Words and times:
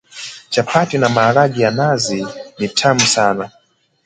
Chapati 0.51 0.95
na 0.99 1.09
maharagwe 1.15 1.59
ya 1.65 1.71
Nazi 1.77 2.19
ni 2.59 2.67
tamu 2.77 2.99
sana. 3.15 3.43